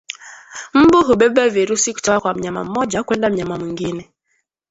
[0.79, 4.13] Mbu hubeba virusi kutoka kwa mnyama mmoja kwenda mnyama mwingine